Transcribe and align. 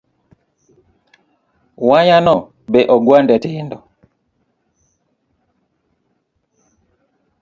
Wayano 1.89 2.35
be 2.71 2.81
ogwande 2.95 3.35
tindo 3.43 3.77